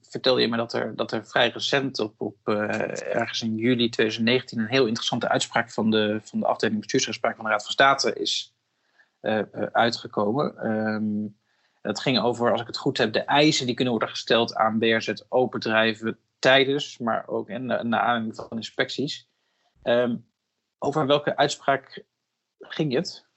vertelde 0.00 0.40
je 0.40 0.48
me 0.48 0.56
dat 0.56 0.72
er, 0.72 0.96
dat 0.96 1.12
er 1.12 1.26
vrij 1.26 1.48
recent 1.48 1.98
op, 1.98 2.14
op 2.20 2.48
ergens 2.48 3.42
in 3.42 3.56
juli 3.56 3.88
2019 3.88 4.58
een 4.58 4.66
heel 4.66 4.86
interessante 4.86 5.28
uitspraak 5.28 5.70
van 5.70 5.90
de, 5.90 6.20
van 6.22 6.40
de 6.40 6.46
afdeling 6.46 6.78
bestuursrechtspraak 6.78 7.36
van 7.36 7.44
de 7.44 7.50
Raad 7.50 7.62
van 7.62 7.72
State 7.72 8.12
is 8.12 8.54
uitgekomen. 9.72 10.66
Um, 10.66 11.38
dat 11.82 12.00
ging 12.00 12.18
over, 12.18 12.52
als 12.52 12.60
ik 12.60 12.66
het 12.66 12.76
goed 12.76 12.98
heb, 12.98 13.12
de 13.12 13.24
eisen 13.24 13.66
die 13.66 13.74
kunnen 13.74 13.94
worden 13.94 14.10
gesteld 14.10 14.54
aan 14.54 14.78
BRZ-bedrijven 14.78 16.18
tijdens, 16.40 16.98
maar 16.98 17.28
ook 17.28 17.48
in, 17.48 17.64
na, 17.66 17.82
na 17.82 18.00
aanleiding 18.00 18.34
van 18.34 18.56
inspecties. 18.56 19.28
Um, 19.82 20.28
over 20.78 21.06
welke 21.06 21.36
uitspraak 21.36 22.04
ging 22.58 22.92
het? 22.92 23.28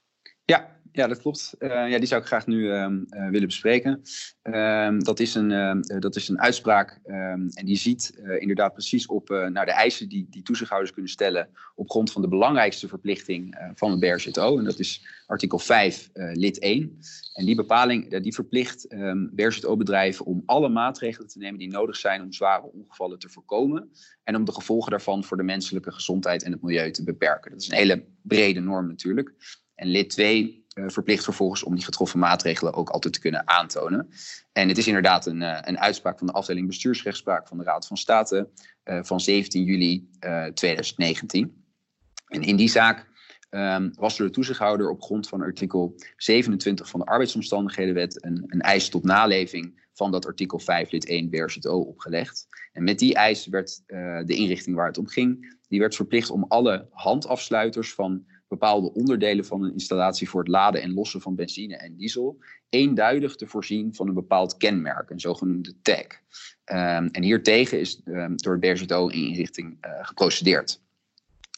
Ja, 0.44 0.73
ja, 0.94 1.06
dat 1.06 1.20
klopt. 1.20 1.54
Uh, 1.58 1.68
ja, 1.68 1.98
die 1.98 2.06
zou 2.06 2.20
ik 2.20 2.26
graag 2.26 2.46
nu 2.46 2.56
uh, 2.56 2.70
uh, 2.70 3.28
willen 3.28 3.46
bespreken. 3.46 4.02
Ehm, 4.42 4.98
dat, 4.98 5.20
is 5.20 5.34
een, 5.34 5.50
ehm, 5.50 5.80
dat 6.00 6.16
is 6.16 6.28
een 6.28 6.40
uitspraak 6.40 7.00
en 7.04 7.64
die 7.64 7.76
ziet 7.76 8.20
eh, 8.24 8.40
inderdaad 8.40 8.72
precies 8.72 9.06
op 9.06 9.28
naar 9.28 9.66
de 9.66 9.72
eisen 9.72 10.08
die, 10.08 10.26
die 10.30 10.42
toezichthouders 10.42 10.92
kunnen 10.92 11.10
stellen 11.10 11.48
op 11.74 11.90
grond 11.90 12.12
van 12.12 12.22
de 12.22 12.28
belangrijkste 12.28 12.88
verplichting 12.88 13.70
van 13.74 13.90
het 13.90 14.00
BRZO. 14.00 14.58
En 14.58 14.64
dat 14.64 14.78
is 14.78 15.06
artikel 15.26 15.58
5, 15.58 16.10
lid 16.12 16.58
1. 16.58 16.98
En 17.32 17.44
die 17.44 17.54
bepaling 17.54 18.18
die 18.18 18.34
verplicht 18.34 18.92
um, 18.92 19.30
BRZO-bedrijven 19.34 20.26
om 20.26 20.42
alle 20.46 20.68
maatregelen 20.68 21.28
te 21.28 21.38
nemen 21.38 21.58
die 21.58 21.70
nodig 21.70 21.96
zijn 21.96 22.22
om 22.22 22.32
zware 22.32 22.72
ongevallen 22.72 23.18
te 23.18 23.28
voorkomen. 23.28 23.90
En 24.24 24.36
om 24.36 24.44
de 24.44 24.52
gevolgen 24.52 24.90
daarvan 24.90 25.24
voor 25.24 25.36
de 25.36 25.42
menselijke 25.42 25.92
gezondheid 25.92 26.42
en 26.42 26.52
het 26.52 26.62
milieu 26.62 26.90
te 26.90 27.04
beperken. 27.04 27.50
Dat 27.50 27.60
is 27.60 27.68
een 27.68 27.76
hele 27.76 28.04
brede 28.22 28.60
norm 28.60 28.86
natuurlijk. 28.86 29.34
En 29.74 29.88
lid 29.88 30.10
2 30.10 30.42
uh, 30.44 30.63
verplicht 30.74 31.24
vervolgens 31.24 31.62
om 31.62 31.74
die 31.74 31.84
getroffen 31.84 32.18
maatregelen 32.18 32.74
ook 32.74 32.88
altijd 32.88 33.14
te 33.14 33.20
kunnen 33.20 33.48
aantonen. 33.48 34.08
En 34.52 34.68
het 34.68 34.78
is 34.78 34.86
inderdaad 34.86 35.26
een, 35.26 35.40
uh, 35.40 35.58
een 35.60 35.78
uitspraak 35.78 36.18
van 36.18 36.26
de 36.26 36.32
afdeling 36.32 36.66
bestuursrechtspraak 36.66 37.48
van 37.48 37.58
de 37.58 37.64
Raad 37.64 37.86
van 37.86 37.96
State 37.96 38.48
uh, 38.84 38.98
van 39.02 39.20
17 39.20 39.64
juli 39.64 40.08
2019. 40.54 41.64
En 42.26 42.42
in 42.42 42.56
die 42.56 42.68
zaak 42.68 43.06
um, 43.50 43.92
was 43.94 44.16
de 44.16 44.30
toezichthouder 44.30 44.90
op 44.90 45.02
grond 45.02 45.28
van 45.28 45.42
artikel 45.42 45.94
27 46.16 46.88
van 46.88 47.00
de 47.00 47.06
arbeidsomstandighedenwet 47.06 48.24
een, 48.24 48.44
een 48.46 48.60
eis 48.60 48.88
tot 48.88 49.04
naleving 49.04 49.82
van 49.92 50.10
dat 50.10 50.26
artikel 50.26 50.58
5 50.58 50.90
lid 50.90 51.06
1 51.06 51.28
BRZO 51.30 51.78
opgelegd. 51.78 52.46
En 52.72 52.84
met 52.84 52.98
die 52.98 53.14
eis 53.14 53.46
werd 53.46 53.82
de 54.26 54.34
inrichting 54.34 54.76
waar 54.76 54.86
het 54.86 54.98
om 54.98 55.06
ging, 55.06 55.56
die 55.68 55.80
werd 55.80 55.96
verplicht 55.96 56.30
om 56.30 56.44
alle 56.48 56.88
handafsluiters 56.90 57.94
van 57.94 58.26
bepaalde 58.58 58.92
onderdelen 58.92 59.44
van 59.44 59.62
een 59.62 59.72
installatie 59.72 60.28
voor 60.28 60.40
het 60.40 60.48
laden 60.48 60.82
en 60.82 60.94
lossen 60.94 61.20
van 61.20 61.34
benzine 61.34 61.76
en 61.76 61.96
diesel 61.96 62.38
eenduidig 62.68 63.36
te 63.36 63.46
voorzien 63.46 63.94
van 63.94 64.08
een 64.08 64.14
bepaald 64.14 64.56
kenmerk, 64.56 65.10
een 65.10 65.20
zogenoemde 65.20 65.74
tag. 65.82 66.06
Um, 66.64 67.08
en 67.12 67.22
hiertegen 67.22 67.80
is 67.80 68.00
um, 68.04 68.36
door 68.36 68.60
de 68.60 68.72
BRZO 68.72 69.06
in 69.06 69.26
inrichting 69.26 69.78
uh, 69.80 69.90
geprocedeerd. 70.02 70.82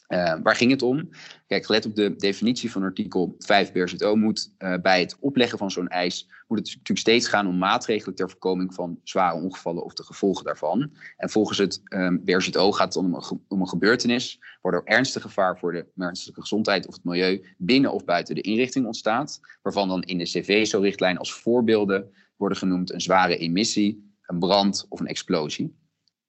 Uh, 0.07 0.35
waar 0.43 0.55
ging 0.55 0.71
het 0.71 0.81
om? 0.81 1.09
Kijk, 1.47 1.65
gelet 1.65 1.85
op 1.85 1.95
de 1.95 2.15
definitie 2.15 2.71
van 2.71 2.83
artikel 2.83 3.35
5 3.39 3.71
BRZO 3.71 4.15
moet 4.15 4.53
uh, 4.59 4.75
bij 4.81 4.99
het 4.99 5.17
opleggen 5.19 5.57
van 5.57 5.71
zo'n 5.71 5.87
eis 5.87 6.27
moet 6.47 6.57
het 6.57 6.67
natuurlijk 6.67 6.99
steeds 6.99 7.27
gaan 7.27 7.47
om 7.47 7.57
maatregelen 7.57 8.15
ter 8.15 8.29
voorkoming 8.29 8.73
van 8.73 8.99
zware 9.03 9.41
ongevallen 9.41 9.83
of 9.83 9.93
de 9.93 10.03
gevolgen 10.03 10.45
daarvan. 10.45 10.91
En 11.17 11.29
volgens 11.29 11.57
het 11.57 11.81
um, 11.89 12.23
BRZO 12.23 12.71
gaat 12.71 12.93
het 12.93 13.03
om 13.03 13.13
een, 13.13 13.41
om 13.47 13.61
een 13.61 13.67
gebeurtenis 13.67 14.39
waardoor 14.61 14.83
ernstig 14.83 15.21
gevaar 15.21 15.57
voor 15.57 15.71
de 15.71 15.85
menselijke 15.93 16.41
gezondheid 16.41 16.87
of 16.87 16.93
het 16.93 17.03
milieu 17.03 17.45
binnen 17.57 17.91
of 17.91 18.05
buiten 18.05 18.35
de 18.35 18.41
inrichting 18.41 18.85
ontstaat, 18.85 19.39
waarvan 19.61 19.87
dan 19.87 20.03
in 20.03 20.17
de 20.17 20.23
CVSO-richtlijn 20.23 21.17
als 21.17 21.33
voorbeelden 21.33 22.13
worden 22.35 22.57
genoemd 22.57 22.93
een 22.93 23.01
zware 23.01 23.37
emissie, 23.37 24.15
een 24.25 24.39
brand 24.39 24.85
of 24.89 24.99
een 24.99 25.07
explosie. 25.07 25.75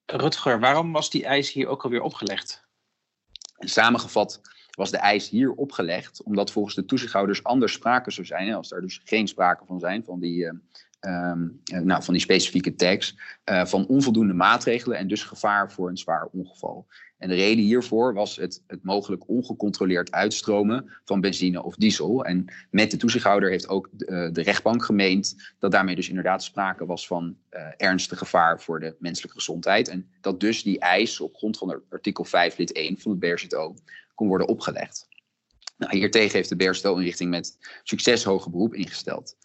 Rutger, 0.06 0.60
waarom 0.60 0.92
was 0.92 1.10
die 1.10 1.24
eis 1.24 1.52
hier 1.52 1.66
ook 1.66 1.84
alweer 1.84 2.02
opgelegd? 2.02 2.67
En 3.58 3.68
samengevat 3.68 4.40
was 4.70 4.90
de 4.90 4.96
eis 4.96 5.28
hier 5.28 5.52
opgelegd, 5.52 6.22
omdat 6.22 6.50
volgens 6.50 6.74
de 6.74 6.84
toezichthouders 6.84 7.44
anders 7.44 7.72
sprake 7.72 8.10
zou 8.10 8.26
zijn, 8.26 8.54
als 8.54 8.72
er 8.72 8.80
dus 8.80 9.00
geen 9.04 9.28
sprake 9.28 9.64
van 9.66 9.80
zijn, 9.80 10.04
van 10.04 10.20
die, 10.20 10.44
uh, 10.44 10.50
um, 11.00 11.60
nou, 11.64 12.02
van 12.02 12.14
die 12.14 12.22
specifieke 12.22 12.74
tags, 12.74 13.18
uh, 13.50 13.64
van 13.64 13.86
onvoldoende 13.86 14.34
maatregelen 14.34 14.98
en 14.98 15.08
dus 15.08 15.22
gevaar 15.22 15.72
voor 15.72 15.88
een 15.88 15.96
zwaar 15.96 16.28
ongeval. 16.32 16.86
En 17.18 17.28
de 17.28 17.34
reden 17.34 17.64
hiervoor 17.64 18.14
was 18.14 18.36
het, 18.36 18.62
het 18.66 18.84
mogelijk 18.84 19.28
ongecontroleerd 19.28 20.10
uitstromen 20.10 20.92
van 21.04 21.20
benzine 21.20 21.62
of 21.62 21.76
diesel. 21.76 22.24
En 22.24 22.52
met 22.70 22.90
de 22.90 22.96
toezichthouder 22.96 23.50
heeft 23.50 23.68
ook 23.68 23.88
de, 23.92 24.30
de 24.32 24.42
rechtbank 24.42 24.84
gemeend 24.84 25.54
dat 25.58 25.70
daarmee 25.70 25.94
dus 25.94 26.08
inderdaad 26.08 26.42
sprake 26.42 26.86
was 26.86 27.06
van 27.06 27.36
uh, 27.50 27.60
ernstig 27.76 28.18
gevaar 28.18 28.60
voor 28.60 28.80
de 28.80 28.96
menselijke 28.98 29.36
gezondheid. 29.36 29.88
En 29.88 30.10
dat 30.20 30.40
dus 30.40 30.62
die 30.62 30.78
eis 30.78 31.20
op 31.20 31.34
grond 31.34 31.58
van 31.58 31.82
artikel 31.88 32.24
5 32.24 32.56
lid 32.56 32.72
1 32.72 32.98
van 32.98 33.10
het 33.10 33.20
BRZO 33.20 33.74
kon 34.14 34.28
worden 34.28 34.48
opgelegd. 34.48 35.08
Nou, 35.76 35.96
hiertegen 35.96 36.36
heeft 36.36 36.48
de 36.48 36.56
BRZO-inrichting 36.56 37.30
met 37.30 37.58
succes 37.82 38.24
hoger 38.24 38.50
beroep 38.50 38.74
ingesteld. 38.74 39.36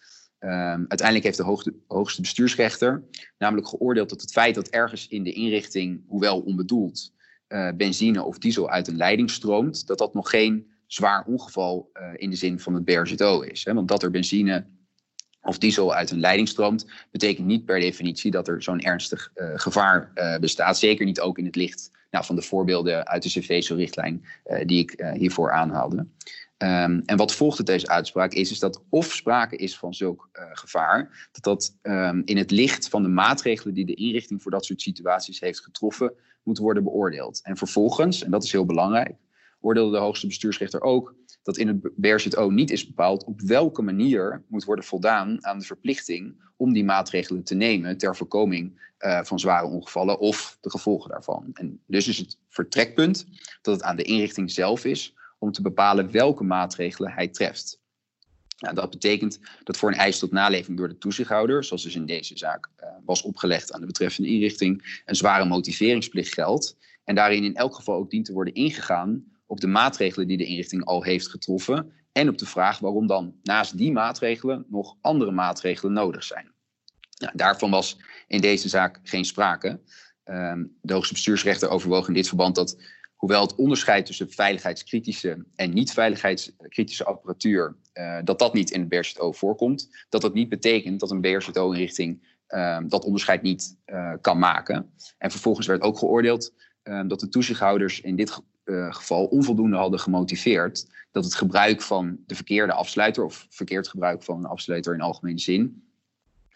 Um, 0.45 0.85
uiteindelijk 0.87 1.23
heeft 1.23 1.37
de 1.37 1.71
hoogste, 1.87 2.21
bestuursrechter 2.21 3.03
namelijk 3.37 3.67
geoordeeld 3.67 4.09
dat 4.09 4.21
het 4.21 4.31
feit 4.31 4.55
dat 4.55 4.67
ergens 4.67 5.07
in 5.07 5.23
de 5.23 5.31
inrichting, 5.31 6.03
hoewel 6.07 6.41
onbedoeld, 6.41 7.13
uh, 7.47 7.71
benzine 7.75 8.23
of 8.23 8.37
diesel 8.37 8.69
uit 8.69 8.87
een 8.87 8.97
leiding 8.97 9.31
stroomt, 9.31 9.87
dat 9.87 9.97
dat 9.97 10.13
nog 10.13 10.29
geen 10.29 10.67
zwaar 10.87 11.25
ongeval 11.25 11.89
uh, 11.93 12.09
in 12.15 12.29
de 12.29 12.35
zin 12.35 12.59
van 12.59 12.73
het 12.73 12.85
BRZO 12.85 13.41
is. 13.41 13.65
Hè? 13.65 13.73
Want 13.73 13.87
dat 13.87 14.03
er 14.03 14.11
benzine 14.11 14.65
of 15.43 15.57
diesel 15.57 15.93
uit 15.93 16.11
een 16.11 16.19
leiding 16.19 16.47
stroomt, 16.47 16.85
betekent 17.11 17.47
niet 17.47 17.65
per 17.65 17.79
definitie 17.79 18.31
dat 18.31 18.47
er 18.47 18.63
zo'n 18.63 18.81
ernstig 18.81 19.31
uh, 19.35 19.51
gevaar 19.55 20.11
bestaat. 20.39 20.77
Zeker 20.77 21.05
niet 21.05 21.19
ook 21.19 21.37
in 21.37 21.45
het 21.45 21.55
licht 21.55 21.91
nou, 22.11 22.25
van 22.25 22.35
de 22.35 22.41
voorbeelden 22.41 23.07
uit 23.07 23.23
de 23.23 23.29
CVSO-richtlijn 23.29 24.25
die 24.65 24.79
ik 24.79 25.13
hiervoor 25.17 25.51
aanhaalde. 25.51 26.07
Um, 26.57 27.01
en 27.05 27.17
wat 27.17 27.33
volgt 27.33 27.57
uit 27.57 27.67
deze 27.67 27.87
uitspraak 27.87 28.33
is, 28.33 28.51
is 28.51 28.59
dat 28.59 28.83
of 28.89 29.13
sprake 29.13 29.55
is 29.55 29.77
van 29.77 29.93
zulk 29.93 30.29
gevaar, 30.53 31.29
dat 31.31 31.43
dat 31.43 31.77
um, 31.81 32.21
in 32.25 32.37
het 32.37 32.51
licht 32.51 32.89
van 32.89 33.03
de 33.03 33.09
maatregelen 33.09 33.73
die 33.73 33.85
de 33.85 33.93
inrichting 33.93 34.41
voor 34.41 34.51
dat 34.51 34.65
soort 34.65 34.81
situaties 34.81 35.39
heeft 35.39 35.63
getroffen, 35.63 36.13
moet 36.43 36.57
worden 36.57 36.83
beoordeeld. 36.83 37.39
En 37.43 37.57
vervolgens, 37.57 38.23
en 38.23 38.31
dat 38.31 38.43
is 38.43 38.51
heel 38.51 38.65
belangrijk, 38.65 39.15
oordeelde 39.61 39.91
de 39.91 40.03
hoogste 40.03 40.27
bestuursrechter 40.27 40.81
ook 40.81 41.15
dat 41.43 41.57
in 41.57 41.67
het 41.67 41.95
BRZO 41.95 42.49
niet 42.49 42.71
is 42.71 42.87
bepaald 42.87 43.23
op 43.23 43.41
welke 43.41 43.81
manier 43.81 44.43
moet 44.47 44.63
worden 44.63 44.85
voldaan 44.85 45.45
aan 45.45 45.59
de 45.59 45.65
verplichting 45.65 46.51
om 46.57 46.73
die 46.73 46.83
maatregelen 46.83 47.43
te 47.43 47.55
nemen 47.55 47.97
ter 47.97 48.15
voorkoming 48.15 48.91
uh, 48.99 49.23
van 49.23 49.39
zware 49.39 49.67
ongevallen 49.67 50.19
of 50.19 50.57
de 50.61 50.69
gevolgen 50.69 51.09
daarvan. 51.09 51.49
En 51.53 51.81
dus 51.87 52.07
is 52.07 52.17
het 52.17 52.37
vertrekpunt 52.49 53.25
dat 53.61 53.73
het 53.73 53.83
aan 53.83 53.95
de 53.95 54.03
inrichting 54.03 54.51
zelf 54.51 54.85
is 54.85 55.13
om 55.39 55.51
te 55.51 55.61
bepalen 55.61 56.11
welke 56.11 56.43
maatregelen 56.43 57.11
hij 57.11 57.27
treft. 57.27 57.81
Nou, 58.57 58.75
dat 58.75 58.89
betekent 58.89 59.39
dat 59.63 59.77
voor 59.77 59.89
een 59.89 59.97
eis 59.97 60.19
tot 60.19 60.31
naleving 60.31 60.77
door 60.77 60.87
de 60.87 60.97
toezichthouder, 60.97 61.63
zoals 61.63 61.83
dus 61.83 61.95
in 61.95 62.05
deze 62.05 62.37
zaak 62.37 62.69
uh, 62.79 62.89
was 63.05 63.21
opgelegd 63.21 63.73
aan 63.73 63.79
de 63.79 63.85
betreffende 63.85 64.29
inrichting, 64.29 65.01
een 65.05 65.15
zware 65.15 65.45
motiveringsplicht 65.45 66.33
geldt. 66.33 66.77
En 67.03 67.15
daarin 67.15 67.43
in 67.43 67.55
elk 67.55 67.75
geval 67.75 67.95
ook 67.95 68.09
dient 68.09 68.25
te 68.25 68.33
worden 68.33 68.53
ingegaan 68.53 69.32
op 69.53 69.59
de 69.59 69.67
maatregelen 69.67 70.27
die 70.27 70.37
de 70.37 70.45
inrichting 70.45 70.85
al 70.85 71.03
heeft 71.03 71.29
getroffen 71.29 71.91
en 72.11 72.29
op 72.29 72.37
de 72.37 72.45
vraag 72.45 72.79
waarom 72.79 73.07
dan 73.07 73.35
naast 73.43 73.77
die 73.77 73.91
maatregelen 73.91 74.65
nog 74.69 74.97
andere 75.01 75.31
maatregelen 75.31 75.93
nodig 75.93 76.23
zijn. 76.23 76.51
Daarvan 77.33 77.71
was 77.71 77.97
in 78.27 78.41
deze 78.41 78.69
zaak 78.69 78.99
geen 79.03 79.25
sprake. 79.25 79.79
Um, 80.25 80.77
de 80.81 80.93
hoogste 80.93 81.13
bestuursrechter 81.13 81.69
overwoog 81.69 82.07
in 82.07 82.13
dit 82.13 82.27
verband 82.27 82.55
dat 82.55 82.77
hoewel 83.15 83.41
het 83.41 83.55
onderscheid 83.55 84.05
tussen 84.05 84.31
veiligheidskritische 84.31 85.45
en 85.55 85.73
niet-veiligheidskritische 85.73 87.05
apparatuur, 87.05 87.75
uh, 87.93 88.19
dat 88.23 88.39
dat 88.39 88.53
niet 88.53 88.71
in 88.71 88.79
het 88.79 88.89
BRZO 88.89 89.31
voorkomt, 89.31 90.05
dat 90.09 90.21
dat 90.21 90.33
niet 90.33 90.49
betekent 90.49 90.99
dat 90.99 91.11
een 91.11 91.21
BRZO-inrichting 91.21 92.27
uh, 92.49 92.77
dat 92.87 93.05
onderscheid 93.05 93.41
niet 93.41 93.77
uh, 93.85 94.13
kan 94.21 94.39
maken. 94.39 94.93
En 95.17 95.31
vervolgens 95.31 95.67
werd 95.67 95.81
ook 95.81 95.97
geoordeeld 95.97 96.53
ehm, 96.83 97.07
dat 97.07 97.19
de 97.19 97.29
toezichthouders 97.29 98.01
in 98.01 98.15
dit 98.15 98.41
eh, 98.63 98.93
geval 98.93 99.25
onvoldoende 99.25 99.77
hadden 99.77 99.99
gemotiveerd 99.99 100.87
dat 101.11 101.23
het 101.23 101.35
gebruik 101.35 101.81
van 101.81 102.17
de 102.25 102.35
verkeerde 102.35 102.73
afsluiter 102.73 103.23
of 103.23 103.47
verkeerd 103.49 103.87
gebruik 103.87 104.23
van 104.23 104.37
een 104.37 104.45
afsluiter 104.45 104.93
in 104.93 105.01
algemene 105.01 105.39
zin, 105.39 105.87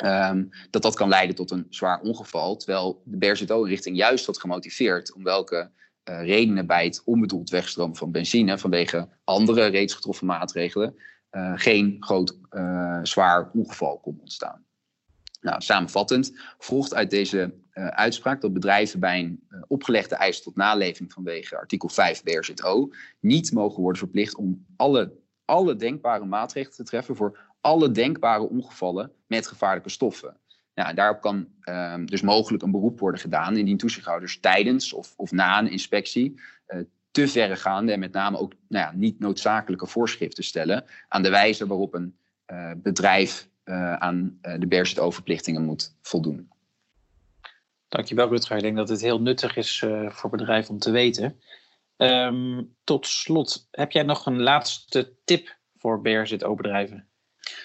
um, 0.03 0.49
dat 0.69 0.81
dat 0.81 0.95
kan 0.95 1.09
leiden 1.09 1.35
tot 1.35 1.51
een 1.51 1.65
zwaar 1.69 2.01
ongeval, 2.01 2.55
terwijl 2.57 3.01
de 3.05 3.17
BRZO-inrichting 3.17 3.97
juist 3.97 4.25
had 4.25 4.39
gemotiveerd 4.39 5.13
om 5.13 5.23
welke 5.23 5.71
uh, 6.09 6.25
redenen 6.25 6.67
bij 6.67 6.85
het 6.85 7.01
onbedoeld 7.05 7.49
wegstromen 7.49 7.95
van 7.95 8.11
benzine 8.11 8.57
vanwege 8.57 9.09
andere 9.23 9.65
reeds 9.65 9.93
getroffen 9.93 10.27
maatregelen 10.27 10.95
uh, 11.31 11.53
geen 11.55 11.95
groot 11.99 12.37
zwaar 13.03 13.49
ongeval 13.53 13.99
kon 13.99 14.17
ontstaan. 14.19 14.66
Nou, 15.41 15.61
samenvattend 15.61 16.31
volgt 16.57 16.93
uit 16.93 17.09
deze 17.09 17.53
uitspraak 17.73 18.41
dat 18.41 18.53
bedrijven 18.53 18.99
bij 18.99 19.19
een 19.19 19.43
opgelegde 19.67 20.15
eis 20.15 20.41
tot 20.41 20.55
naleving 20.55 21.13
vanwege 21.13 21.57
artikel 21.57 21.89
5 21.89 22.23
BRZO 22.23 22.89
niet 23.19 23.51
mogen 23.51 23.81
worden 23.81 23.99
verplicht 23.99 24.35
om 24.35 24.65
alle, 24.75 25.13
alle 25.45 25.75
denkbare 25.75 26.25
maatregelen 26.25 26.75
te 26.75 26.83
treffen 26.83 27.15
voor 27.15 27.39
alle 27.61 27.91
denkbare 27.91 28.49
ongevallen 28.49 29.11
met 29.27 29.47
gevaarlijke 29.47 29.89
stoffen. 29.89 30.37
Nou, 30.73 30.93
daarop 30.93 31.21
kan 31.21 31.47
um, 31.69 32.05
dus 32.05 32.21
mogelijk 32.21 32.63
een 32.63 32.71
beroep 32.71 32.99
worden 32.99 33.21
gedaan 33.21 33.57
indien 33.57 33.77
toezichthouders 33.77 34.39
tijdens 34.39 34.93
of, 34.93 35.13
of 35.17 35.31
na 35.31 35.59
een 35.59 35.71
inspectie 35.71 36.41
uh, 36.67 36.81
te 37.11 37.27
verregaande 37.27 37.91
en 37.91 37.99
met 37.99 38.11
name 38.11 38.37
ook 38.37 38.53
nou 38.67 38.85
ja, 38.85 38.91
niet 38.97 39.19
noodzakelijke 39.19 39.87
voorschriften 39.87 40.43
stellen 40.43 40.85
aan 41.07 41.23
de 41.23 41.29
wijze 41.29 41.67
waarop 41.67 41.93
een 41.93 42.17
bedrijf 42.77 43.49
uh, 43.69 43.93
aan 43.93 44.37
de 44.41 44.67
BRZO-verplichtingen 44.67 45.63
moet 45.63 45.95
voldoen. 46.01 46.49
Dankjewel 47.87 48.29
Rutger. 48.29 48.55
Ik 48.55 48.63
denk 48.63 48.75
dat 48.75 48.89
het 48.89 49.01
heel 49.01 49.21
nuttig 49.21 49.55
is 49.55 49.85
voor 50.07 50.29
bedrijven 50.29 50.73
om 50.73 50.79
te 50.79 50.91
weten. 50.91 51.39
Um, 51.97 52.75
tot 52.83 53.07
slot, 53.07 53.67
heb 53.71 53.91
jij 53.91 54.03
nog 54.03 54.25
een 54.25 54.41
laatste 54.41 55.13
tip 55.23 55.57
voor 55.77 56.01
BRZO-bedrijven? 56.01 57.07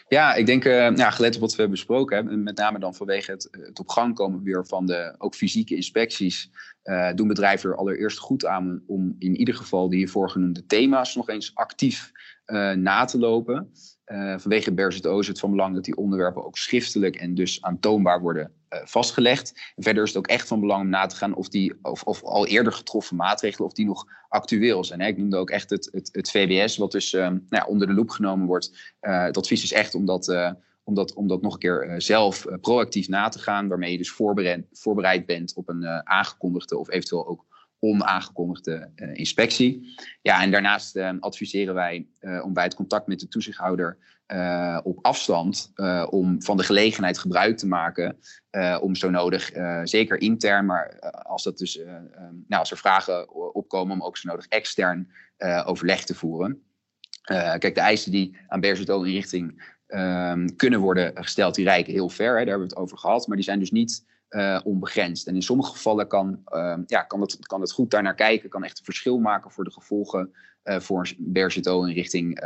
Ja, 0.09 0.35
ik 0.35 0.47
denk, 0.47 0.65
uh, 0.65 0.97
ja, 0.97 1.11
gelet 1.11 1.35
op 1.35 1.41
wat 1.41 1.51
we 1.51 1.57
hebben 1.57 1.77
besproken, 1.77 2.43
met 2.43 2.57
name 2.57 2.79
dan 2.79 2.95
vanwege 2.95 3.31
het, 3.31 3.49
het 3.51 3.79
op 3.79 3.89
gang 3.89 4.15
komen 4.15 4.43
weer 4.43 4.67
van 4.67 4.87
de 4.87 5.15
ook 5.19 5.35
fysieke 5.35 5.75
inspecties, 5.75 6.51
uh, 6.85 7.13
doen 7.15 7.29
bedrijven 7.29 7.71
er 7.71 7.77
allereerst 7.77 8.19
goed 8.19 8.47
aan 8.47 8.83
om 8.87 9.17
in 9.19 9.37
ieder 9.37 9.55
geval 9.55 9.89
de 9.89 9.97
hiervoor 9.97 10.31
genoemde 10.31 10.67
thema's 10.67 11.15
nog 11.15 11.29
eens 11.29 11.55
actief 11.55 12.11
uh, 12.47 12.73
na 12.73 13.05
te 13.05 13.19
lopen. 13.19 13.73
Vanwege 14.37 14.73
BRZO 14.73 15.19
is 15.19 15.27
het 15.27 15.39
van 15.39 15.51
belang 15.51 15.75
dat 15.75 15.85
die 15.85 15.97
onderwerpen 15.97 16.45
ook 16.45 16.59
schriftelijk 16.59 17.17
en 17.17 17.35
dus 17.35 17.63
aantoonbaar 17.63 18.21
worden 18.21 18.53
vastgelegd. 18.69 19.73
En 19.77 19.83
verder 19.83 20.03
is 20.03 20.09
het 20.09 20.19
ook 20.19 20.27
echt 20.27 20.49
van 20.49 20.61
belang 20.61 20.83
om 20.83 20.89
na 20.89 21.07
te 21.07 21.17
gaan 21.17 21.35
of, 21.35 21.49
die, 21.49 21.75
of, 21.83 22.03
of 22.03 22.23
al 22.23 22.47
eerder 22.47 22.73
getroffen 22.73 23.17
maatregelen, 23.17 23.69
of 23.69 23.75
die 23.75 23.87
nog 23.87 24.07
actueel 24.29 24.85
zijn. 24.85 25.01
Ik 25.01 25.17
noemde 25.17 25.37
ook 25.37 25.51
echt 25.51 25.71
het, 25.71 25.89
het, 25.93 26.09
het 26.13 26.31
VWS, 26.31 26.77
wat 26.77 26.93
dus 26.93 27.13
um, 27.13 27.23
nou 27.23 27.43
ja, 27.49 27.67
onder 27.67 27.87
de 27.87 27.93
loep 27.93 28.11
genomen 28.11 28.47
wordt. 28.47 28.95
Uh, 29.01 29.25
het 29.25 29.37
advies 29.37 29.63
is 29.63 29.73
echt 29.73 29.95
om 29.95 30.07
dat, 30.07 30.55
om 30.85 30.95
dat, 30.95 31.15
om 31.15 31.29
dat 31.29 31.43
nog 31.43 31.53
een 31.53 31.59
keer 31.59 31.95
zelf 31.99 32.47
proactief 32.61 33.09
na 33.09 33.29
te 33.29 33.39
gaan, 33.39 33.69
waarmee 33.69 33.93
je 33.93 33.99
dus 33.99 34.17
voorbereid 34.73 35.27
bent 35.27 35.55
op 35.55 35.69
een 35.69 35.87
aangekondigde 36.07 36.79
of 36.79 36.91
eventueel 36.91 37.27
ook 37.27 37.52
onaangekondigde 37.85 38.91
inspectie. 39.13 39.97
Ja, 40.23 40.43
en 40.43 40.51
daarnaast 40.51 40.97
adviseren 41.21 41.75
wij 41.75 42.07
om 42.21 42.53
bij 42.53 42.65
het 42.65 42.75
contact 42.75 43.07
met 43.07 43.21
de 43.21 43.29
toezichthouder 43.29 43.99
uh, 44.33 44.79
op 44.83 44.99
afstand 45.03 45.73
uh, 45.77 46.07
om 46.11 46.43
van 46.43 46.57
de 46.57 46.63
gelegenheid 46.63 47.19
gebruik 47.19 47.57
te 47.57 47.67
maken 47.67 48.19
uh, 48.51 48.79
om 48.81 48.95
zo 48.95 49.11
nodig, 49.11 49.51
zeker 49.85 50.21
intern, 50.21 50.67
maar 50.67 50.99
als, 51.23 51.43
dat 51.43 51.59
dus, 51.59 51.79
um, 51.79 52.11
nou, 52.49 52.61
als 52.61 52.71
er 52.71 52.77
vragen 52.77 53.35
opkomen, 53.55 53.95
om 53.95 54.03
ook 54.03 54.17
zo 54.17 54.29
nodig 54.29 54.47
extern 54.47 55.13
overleg 55.65 56.05
te 56.05 56.15
voeren. 56.15 56.63
kijk, 57.59 57.75
de 57.75 57.81
eisen 57.81 58.11
die 58.11 58.37
aan 58.49 58.61
BRZO-inrichting 58.61 59.75
um, 59.89 60.57
kunnen 60.57 60.81
worden 60.81 61.13
gesteld, 61.15 61.55
die 61.55 61.65
reiken 61.65 61.93
heel 61.93 62.09
ver, 62.09 62.27
hè, 62.27 62.33
daar 62.33 62.47
hebben 62.47 62.69
we 62.69 62.75
het 62.75 62.83
over 62.83 62.99
gehad, 62.99 63.27
maar 63.27 63.37
die 63.37 63.45
zijn 63.45 63.59
dus 63.59 63.71
niet 63.71 64.05
onbegrensd. 64.65 65.27
En 65.27 65.35
in 65.35 65.43
sommige 65.43 65.71
gevallen 65.71 66.09
kan, 66.09 66.43
ja, 66.87 67.03
kan, 67.03 67.21
het, 67.21 67.47
kan 67.47 67.61
het 67.61 67.73
goed 67.73 67.91
daar 67.91 68.03
naar 68.03 68.15
kijken, 68.15 68.49
kan 68.49 68.65
echt 68.65 68.79
een 68.79 68.85
verschil 68.85 69.19
maken 69.19 69.51
voor 69.51 69.65
de 69.65 69.73
gevolgen 69.73 70.33
voor 70.65 71.09
een 71.19 71.33
BRZO 71.33 71.85
in 71.85 71.95
richting 71.95 72.41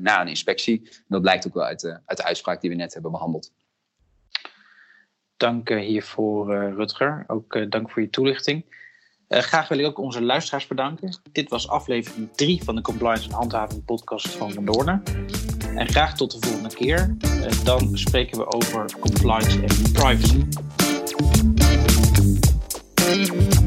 na 0.00 0.20
een 0.20 0.28
inspectie. 0.28 0.88
dat 1.08 1.22
blijkt 1.22 1.46
ook 1.46 1.54
wel 1.54 1.64
uit 1.64 1.80
de, 1.80 2.00
uit 2.04 2.18
de 2.18 2.24
uitspraak 2.24 2.60
die 2.60 2.70
we 2.70 2.76
net 2.76 2.92
hebben 2.92 3.10
behandeld. 3.10 3.52
Dank 5.36 5.68
hiervoor, 5.68 6.54
Rutger. 6.54 7.24
Ook 7.26 7.70
dank 7.70 7.90
voor 7.90 8.02
je 8.02 8.10
toelichting. 8.10 8.64
Uh, 9.30 9.38
graag 9.38 9.68
wil 9.68 9.78
ik 9.78 9.86
ook 9.86 9.98
onze 9.98 10.22
luisteraars 10.22 10.66
bedanken. 10.66 11.20
Dit 11.32 11.48
was 11.48 11.68
aflevering 11.68 12.28
3 12.36 12.62
van 12.64 12.74
de 12.74 12.80
Compliance 12.80 13.28
en 13.28 13.34
Handhaving 13.34 13.84
podcast 13.84 14.28
van 14.28 14.52
Van 14.52 14.64
Doornen. 14.64 15.02
En 15.74 15.88
graag 15.88 16.16
tot 16.16 16.30
de 16.30 16.46
volgende 16.46 16.74
keer. 16.74 17.16
Uh, 17.24 17.64
dan 17.64 17.98
spreken 17.98 18.38
we 18.38 18.52
over 18.52 18.98
compliance 19.00 19.60
en 19.60 19.92
privacy. 19.92 20.46
Música 23.10 23.59